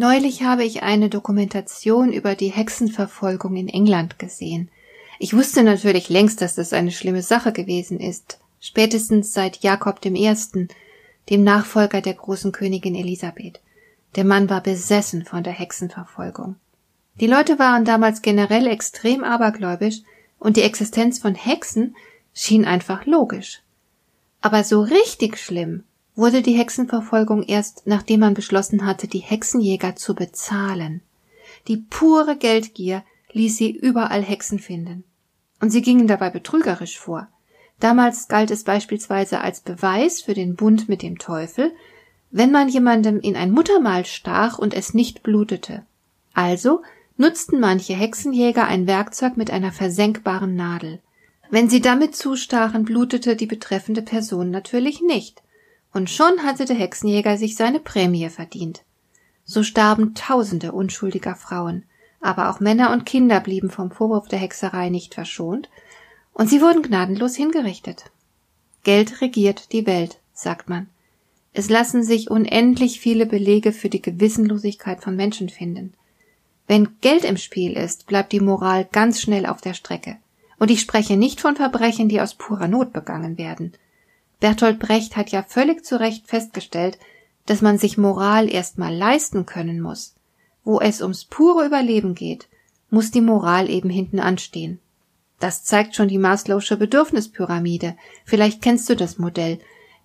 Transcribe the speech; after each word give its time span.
Neulich 0.00 0.42
habe 0.42 0.64
ich 0.64 0.82
eine 0.82 1.10
Dokumentation 1.10 2.10
über 2.10 2.34
die 2.34 2.48
Hexenverfolgung 2.48 3.54
in 3.56 3.68
England 3.68 4.18
gesehen. 4.18 4.70
Ich 5.18 5.36
wusste 5.36 5.62
natürlich 5.62 6.08
längst, 6.08 6.40
dass 6.40 6.54
das 6.54 6.72
eine 6.72 6.90
schlimme 6.90 7.20
Sache 7.20 7.52
gewesen 7.52 8.00
ist, 8.00 8.38
spätestens 8.60 9.34
seit 9.34 9.58
Jakob 9.58 10.02
I., 10.06 10.34
dem 11.28 11.44
Nachfolger 11.44 12.00
der 12.00 12.14
großen 12.14 12.50
Königin 12.50 12.94
Elisabeth. 12.94 13.60
Der 14.16 14.24
Mann 14.24 14.48
war 14.48 14.62
besessen 14.62 15.26
von 15.26 15.42
der 15.42 15.52
Hexenverfolgung. 15.52 16.56
Die 17.20 17.26
Leute 17.26 17.58
waren 17.58 17.84
damals 17.84 18.22
generell 18.22 18.68
extrem 18.68 19.22
abergläubisch 19.22 20.00
und 20.38 20.56
die 20.56 20.62
Existenz 20.62 21.18
von 21.18 21.34
Hexen 21.34 21.94
schien 22.32 22.64
einfach 22.64 23.04
logisch. 23.04 23.60
Aber 24.40 24.64
so 24.64 24.80
richtig 24.80 25.36
schlimm 25.36 25.84
wurde 26.16 26.42
die 26.42 26.52
Hexenverfolgung 26.52 27.42
erst, 27.42 27.86
nachdem 27.86 28.20
man 28.20 28.34
beschlossen 28.34 28.84
hatte, 28.84 29.08
die 29.08 29.18
Hexenjäger 29.18 29.96
zu 29.96 30.14
bezahlen. 30.14 31.02
Die 31.68 31.76
pure 31.78 32.36
Geldgier 32.36 33.04
ließ 33.32 33.56
sie 33.56 33.70
überall 33.70 34.22
Hexen 34.22 34.58
finden. 34.58 35.04
Und 35.60 35.70
sie 35.70 35.82
gingen 35.82 36.06
dabei 36.06 36.30
betrügerisch 36.30 36.98
vor. 36.98 37.28
Damals 37.78 38.28
galt 38.28 38.50
es 38.50 38.64
beispielsweise 38.64 39.40
als 39.40 39.60
Beweis 39.60 40.20
für 40.20 40.34
den 40.34 40.54
Bund 40.54 40.88
mit 40.88 41.02
dem 41.02 41.18
Teufel, 41.18 41.72
wenn 42.30 42.50
man 42.50 42.68
jemandem 42.68 43.20
in 43.20 43.36
ein 43.36 43.50
Muttermal 43.50 44.04
stach 44.04 44.58
und 44.58 44.74
es 44.74 44.94
nicht 44.94 45.22
blutete. 45.22 45.84
Also 46.34 46.82
nutzten 47.16 47.60
manche 47.60 47.94
Hexenjäger 47.94 48.66
ein 48.66 48.86
Werkzeug 48.86 49.36
mit 49.36 49.50
einer 49.50 49.72
versenkbaren 49.72 50.54
Nadel. 50.54 51.00
Wenn 51.50 51.68
sie 51.68 51.80
damit 51.80 52.14
zustachen, 52.14 52.84
blutete 52.84 53.34
die 53.34 53.46
betreffende 53.46 54.02
Person 54.02 54.50
natürlich 54.50 55.00
nicht. 55.00 55.42
Und 55.92 56.10
schon 56.10 56.42
hatte 56.44 56.64
der 56.64 56.76
Hexenjäger 56.76 57.36
sich 57.36 57.56
seine 57.56 57.80
Prämie 57.80 58.28
verdient. 58.28 58.82
So 59.44 59.62
starben 59.62 60.14
tausende 60.14 60.72
unschuldiger 60.72 61.34
Frauen, 61.34 61.84
aber 62.20 62.50
auch 62.50 62.60
Männer 62.60 62.92
und 62.92 63.06
Kinder 63.06 63.40
blieben 63.40 63.70
vom 63.70 63.90
Vorwurf 63.90 64.28
der 64.28 64.38
Hexerei 64.38 64.90
nicht 64.90 65.14
verschont, 65.14 65.68
und 66.32 66.48
sie 66.48 66.60
wurden 66.60 66.82
gnadenlos 66.82 67.34
hingerichtet. 67.34 68.04
Geld 68.84 69.20
regiert 69.20 69.72
die 69.72 69.86
Welt, 69.86 70.18
sagt 70.32 70.68
man. 70.68 70.88
Es 71.52 71.68
lassen 71.68 72.04
sich 72.04 72.30
unendlich 72.30 73.00
viele 73.00 73.26
Belege 73.26 73.72
für 73.72 73.88
die 73.88 74.00
Gewissenlosigkeit 74.00 75.02
von 75.02 75.16
Menschen 75.16 75.48
finden. 75.48 75.94
Wenn 76.68 77.00
Geld 77.00 77.24
im 77.24 77.36
Spiel 77.36 77.72
ist, 77.72 78.06
bleibt 78.06 78.32
die 78.32 78.40
Moral 78.40 78.88
ganz 78.92 79.20
schnell 79.20 79.44
auf 79.44 79.60
der 79.60 79.74
Strecke. 79.74 80.16
Und 80.58 80.70
ich 80.70 80.80
spreche 80.80 81.16
nicht 81.16 81.40
von 81.40 81.56
Verbrechen, 81.56 82.08
die 82.08 82.20
aus 82.20 82.34
purer 82.34 82.68
Not 82.68 82.92
begangen 82.92 83.38
werden. 83.38 83.72
Bertolt 84.40 84.78
Brecht 84.78 85.16
hat 85.16 85.30
ja 85.30 85.42
völlig 85.42 85.84
zu 85.84 86.00
Recht 86.00 86.26
festgestellt, 86.26 86.98
dass 87.46 87.60
man 87.60 87.78
sich 87.78 87.98
Moral 87.98 88.50
erstmal 88.50 88.94
leisten 88.94 89.46
können 89.46 89.80
muss. 89.80 90.14
Wo 90.64 90.80
es 90.80 91.02
ums 91.02 91.24
pure 91.24 91.66
Überleben 91.66 92.14
geht, 92.14 92.48
muss 92.90 93.10
die 93.10 93.20
Moral 93.20 93.70
eben 93.70 93.90
hinten 93.90 94.18
anstehen. 94.18 94.78
Das 95.38 95.64
zeigt 95.64 95.96
schon 95.96 96.08
die 96.08 96.18
Maslow'sche 96.18 96.76
Bedürfnispyramide. 96.76 97.96
Vielleicht 98.24 98.60
kennst 98.60 98.88
du 98.90 98.96
das 98.96 99.18
Modell. 99.18 99.58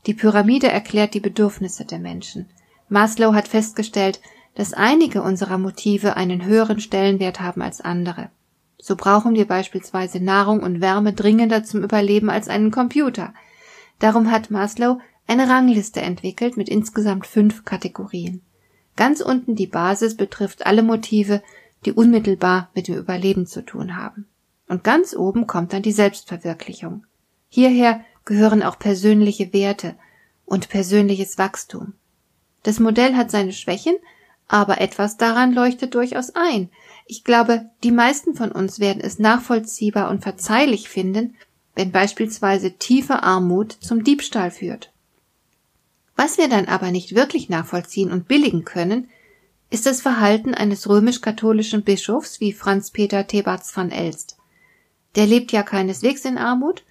Die 0.06 0.14
Pyramide 0.14 0.70
erklärt 0.70 1.14
die 1.14 1.20
Bedürfnisse 1.20 1.84
der 1.84 2.00
Menschen. 2.00 2.48
Maslow 2.90 3.34
hat 3.34 3.48
festgestellt, 3.48 4.22
dass 4.56 4.74
einige 4.74 5.22
unserer 5.22 5.58
Motive 5.58 6.16
einen 6.16 6.46
höheren 6.46 6.80
Stellenwert 6.80 7.42
haben 7.42 7.62
als 7.62 7.82
andere. 7.82 8.30
So 8.78 8.96
brauchen 8.96 9.36
wir 9.36 9.46
beispielsweise 9.46 10.20
Nahrung 10.20 10.62
und 10.62 10.80
Wärme 10.80 11.12
dringender 11.12 11.64
zum 11.64 11.84
Überleben 11.84 12.30
als 12.30 12.48
einen 12.48 12.72
Computer. 12.72 13.34
Darum 14.00 14.32
hat 14.32 14.52
Maslow 14.52 15.00
eine 15.28 15.50
Rangliste 15.50 16.02
entwickelt 16.02 16.58
mit 16.58 16.70
insgesamt 16.70 17.26
fünf 17.26 17.66
Kategorien. 17.66 18.42
Ganz 18.96 19.22
unten 19.22 19.56
die 19.56 19.68
Basis 19.68 20.16
betrifft 20.16 20.66
alle 20.66 20.84
Motive, 20.84 21.42
die 21.86 21.92
unmittelbar 21.92 22.70
mit 22.74 22.88
dem 22.88 22.96
Überleben 22.96 23.46
zu 23.46 23.64
tun 23.64 23.96
haben. 23.96 24.28
Und 24.68 24.84
ganz 24.84 25.16
oben 25.16 25.48
kommt 25.48 25.74
dann 25.74 25.82
die 25.82 25.92
Selbstverwirklichung. 25.92 27.06
Hierher 27.50 28.02
gehören 28.26 28.64
auch 28.64 28.80
persönliche 28.80 29.54
Werte 29.54 29.96
und 30.46 30.70
persönliches 30.70 31.38
Wachstum. 31.38 31.94
Das 32.64 32.80
Modell 32.80 33.16
hat 33.16 33.30
seine 33.30 33.54
Schwächen, 33.54 33.96
aber 34.48 34.82
etwas 34.82 35.18
daran 35.18 35.54
leuchtet 35.54 35.94
durchaus 35.94 36.32
ein. 36.36 36.70
Ich 37.06 37.24
glaube, 37.24 37.70
die 37.84 37.92
meisten 37.92 38.36
von 38.36 38.52
uns 38.52 38.80
werden 38.80 39.02
es 39.02 39.20
nachvollziehbar 39.20 40.10
und 40.10 40.24
verzeihlich 40.24 40.90
finden, 40.90 41.36
wenn 41.76 41.92
beispielsweise 41.92 42.72
tiefe 42.74 43.22
Armut 43.24 43.74
zum 43.74 44.04
Diebstahl 44.04 44.50
führt. 44.50 44.92
Was 46.16 46.38
wir 46.38 46.48
dann 46.48 46.66
aber 46.66 46.92
nicht 46.92 47.16
wirklich 47.16 47.50
nachvollziehen 47.50 48.12
und 48.12 48.28
billigen 48.28 48.64
können, 48.64 49.10
ist 49.70 49.86
das 49.86 50.02
Verhalten 50.02 50.54
eines 50.54 50.88
römisch-katholischen 50.88 51.84
Bischofs 51.84 52.40
wie 52.40 52.54
Franz 52.54 52.92
Peter 52.92 53.28
Thebarts 53.28 53.76
van 53.76 53.92
Elst. 53.92 54.38
Der 55.16 55.26
lebt 55.26 55.52
ja 55.52 55.64
keineswegs 55.64 56.24
in 56.24 56.38
Armut 56.38 56.84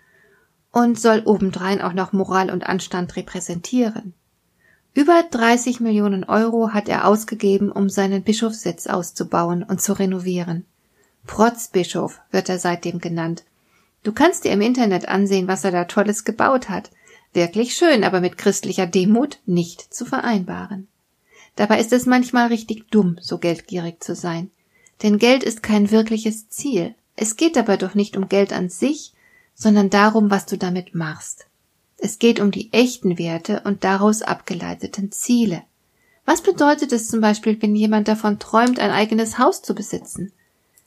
und 0.71 0.99
soll 0.99 1.23
obendrein 1.25 1.81
auch 1.81 1.93
noch 1.95 2.13
Moral 2.13 2.51
und 2.51 2.67
Anstand 2.67 3.17
repräsentieren. 3.17 4.13
Über 4.93 5.23
30 5.29 5.81
Millionen 5.81 6.25
Euro 6.25 6.73
hat 6.73 6.89
er 6.89 7.07
ausgegeben, 7.07 7.73
um 7.73 7.89
seinen 7.89 8.23
Bischofssitz 8.23 8.87
auszubauen 8.87 9.63
und 9.63 9.81
zu 9.81 9.93
renovieren. 9.95 10.67
Protzbischof 11.27 12.21
wird 12.31 12.49
er 12.49 12.59
seitdem 12.59 13.01
genannt 13.01 13.45
Du 14.05 14.13
kannst 14.13 14.45
dir 14.45 14.53
im 14.53 14.61
Internet 14.61 15.09
ansehen, 15.09 15.49
was 15.49 15.65
er 15.65 15.73
da 15.73 15.85
Tolles 15.87 16.25
gebaut 16.25 16.69
hat. 16.69 16.91
Wirklich 17.33 17.75
schön, 17.75 18.05
aber 18.05 18.21
mit 18.21 18.39
christlicher 18.39 18.87
Demut 18.87 19.41
nicht 19.47 19.93
zu 19.93 20.05
vereinbaren. 20.05 20.87
Dabei 21.57 21.81
ist 21.81 21.93
es 21.93 22.07
manchmal 22.07 22.49
richtig 22.49 22.91
dumm, 22.91 23.17
so 23.21 23.39
geldgierig 23.39 24.03
zu 24.03 24.15
sein. 24.15 24.51
Denn 25.03 25.19
Geld 25.19 25.43
ist 25.43 25.63
kein 25.63 25.91
wirkliches 25.91 26.49
Ziel. 26.49 26.95
Es 27.17 27.37
geht 27.37 27.57
dabei 27.57 27.77
doch 27.77 27.95
nicht 27.95 28.17
um 28.17 28.29
Geld 28.29 28.53
an 28.53 28.69
sich, 28.69 29.13
sondern 29.55 29.89
darum, 29.89 30.31
was 30.31 30.47
du 30.47 30.59
damit 30.59 30.95
machst. 30.95 31.47
Es 31.97 32.19
geht 32.19 32.41
um 32.41 32.51
die 32.51 32.73
echten 32.73 33.19
Werte 33.19 33.63
und 33.65 33.85
daraus 33.85 34.23
abgeleiteten 34.23 35.13
Ziele. 35.13 35.63
Was 36.27 36.43
bedeutet 36.43 36.93
es 36.93 37.09
zum 37.09 37.21
Beispiel, 37.21 37.61
wenn 37.63 37.75
jemand 37.75 38.09
davon 38.09 38.39
träumt, 38.39 38.79
ein 38.79 38.91
eigenes 38.91 39.39
Haus 39.39 39.63
zu 39.63 39.75
besitzen? 39.75 40.33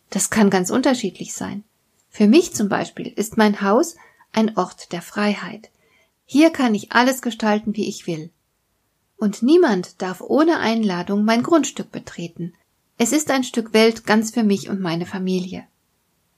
Das 0.10 0.30
kann 0.30 0.50
ganz 0.50 0.70
unterschiedlich 0.70 1.34
sein. 1.34 1.64
Für 2.18 2.26
mich 2.26 2.56
zum 2.56 2.68
Beispiel 2.68 3.14
ist 3.16 3.38
mein 3.38 3.62
Haus 3.62 3.96
ein 4.34 4.58
Ort 4.58 4.92
der 4.92 5.04
Freiheit. 5.04 5.70
Hier 6.26 6.50
kann 6.50 6.74
ich 6.74 6.92
alles 6.92 7.22
gestalten, 7.22 7.76
wie 7.76 7.88
ich 7.88 8.08
will. 8.08 8.32
Und 9.18 9.44
niemand 9.44 10.02
darf 10.02 10.22
ohne 10.22 10.58
Einladung 10.58 11.26
mein 11.26 11.44
Grundstück 11.44 11.92
betreten. 11.92 12.54
Es 12.98 13.12
ist 13.12 13.30
ein 13.30 13.44
Stück 13.44 13.72
Welt 13.72 14.08
ganz 14.08 14.32
für 14.32 14.42
mich 14.42 14.68
und 14.68 14.82
meine 14.82 15.06
Familie. 15.06 15.68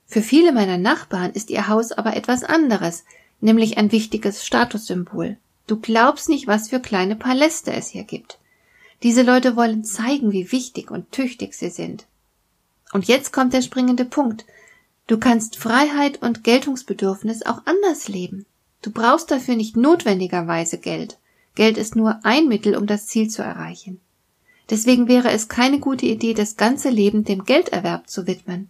Für 0.06 0.22
viele 0.22 0.52
meiner 0.52 0.78
Nachbarn 0.78 1.32
ist 1.32 1.50
ihr 1.50 1.70
Haus 1.70 1.94
aber 1.94 2.14
etwas 2.18 2.44
anderes, 2.44 3.06
nämlich 3.40 3.78
ein 3.78 3.94
wichtiges 3.94 4.46
Statussymbol. 4.46 5.38
Du 5.66 5.80
glaubst 5.80 6.28
nicht, 6.28 6.46
was 6.46 6.68
für 6.68 6.82
kleine 6.82 7.16
Paläste 7.16 7.72
es 7.72 7.88
hier 7.88 8.04
gibt. 8.04 8.38
Diese 9.02 9.22
Leute 9.22 9.56
wollen 9.56 9.86
zeigen, 9.86 10.34
wie 10.34 10.52
wichtig 10.52 10.92
und 10.92 11.14
tüchtig 11.14 11.54
sie 11.54 11.70
sind. 11.70 12.06
Und 12.92 13.06
jetzt 13.06 13.32
kommt 13.32 13.54
der 13.54 13.62
springende 13.62 14.04
Punkt. 14.04 14.44
Du 15.10 15.18
kannst 15.18 15.56
Freiheit 15.56 16.22
und 16.22 16.44
Geltungsbedürfnis 16.44 17.44
auch 17.44 17.64
anders 17.66 18.08
leben. 18.10 18.46
Du 18.84 18.92
brauchst 18.92 19.32
dafür 19.32 19.56
nicht 19.56 19.76
notwendigerweise 19.76 20.78
Geld. 20.78 21.18
Geld 21.56 21.80
ist 21.80 21.96
nur 21.96 22.20
ein 22.22 22.48
Mittel, 22.48 22.78
um 22.78 22.86
das 22.86 23.08
Ziel 23.08 23.28
zu 23.28 23.42
erreichen. 23.42 24.00
Deswegen 24.70 25.08
wäre 25.08 25.32
es 25.32 25.50
keine 25.50 25.80
gute 25.80 26.06
Idee, 26.06 26.36
das 26.36 26.58
ganze 26.58 26.92
Leben 26.92 27.24
dem 27.24 27.44
Gelderwerb 27.44 28.08
zu 28.08 28.28
widmen. 28.28 28.70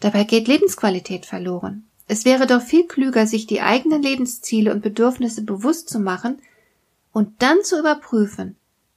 Dabei 0.00 0.24
geht 0.24 0.48
Lebensqualität 0.48 1.26
verloren. 1.26 1.84
Es 2.08 2.24
wäre 2.24 2.48
doch 2.48 2.60
viel 2.60 2.88
klüger, 2.88 3.28
sich 3.28 3.46
die 3.46 3.60
eigenen 3.60 4.02
Lebensziele 4.02 4.72
und 4.72 4.82
Bedürfnisse 4.82 5.42
bewusst 5.42 5.88
zu 5.88 6.00
machen 6.00 6.42
und 7.12 7.40
dann 7.40 7.62
zu 7.62 7.78
überprüfen, 7.78 8.56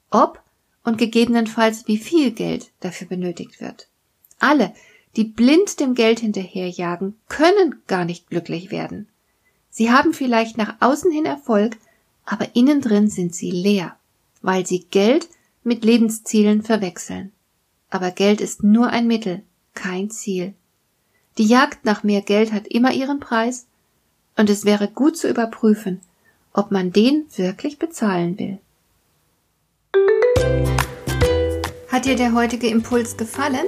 ob 0.09 0.41
und 0.83 0.97
gegebenenfalls 0.97 1.87
wie 1.87 1.99
viel 1.99 2.31
Geld 2.31 2.71
dafür 2.79 3.05
benötigt 3.05 3.61
wird. 3.61 3.87
Alle, 4.39 4.73
die 5.15 5.25
blind 5.25 5.79
dem 5.79 5.93
Geld 5.93 6.19
hinterherjagen, 6.19 7.15
können 7.27 7.81
gar 7.87 8.05
nicht 8.05 8.29
glücklich 8.29 8.71
werden. 8.71 9.07
Sie 9.69 9.91
haben 9.91 10.13
vielleicht 10.13 10.57
nach 10.57 10.75
außen 10.79 11.11
hin 11.11 11.25
Erfolg, 11.25 11.77
aber 12.25 12.55
innen 12.55 12.81
drin 12.81 13.09
sind 13.09 13.35
sie 13.35 13.51
leer, 13.51 13.95
weil 14.41 14.65
sie 14.65 14.85
Geld 14.91 15.27
mit 15.63 15.83
Lebenszielen 15.83 16.61
verwechseln. 16.61 17.31
Aber 17.89 18.11
Geld 18.11 18.41
ist 18.41 18.63
nur 18.63 18.87
ein 18.87 19.07
Mittel, 19.07 19.43
kein 19.73 20.09
Ziel. 20.09 20.53
Die 21.37 21.45
Jagd 21.45 21.85
nach 21.85 22.03
mehr 22.03 22.21
Geld 22.21 22.51
hat 22.51 22.67
immer 22.67 22.91
ihren 22.93 23.19
Preis, 23.19 23.65
und 24.37 24.49
es 24.49 24.65
wäre 24.65 24.87
gut 24.87 25.17
zu 25.17 25.29
überprüfen, 25.29 25.99
ob 26.53 26.71
man 26.71 26.91
den 26.91 27.25
wirklich 27.35 27.79
bezahlen 27.79 28.39
will. 28.39 28.59
Hat 31.89 32.05
dir 32.05 32.15
der 32.15 32.33
heutige 32.33 32.67
Impuls 32.67 33.17
gefallen? 33.17 33.67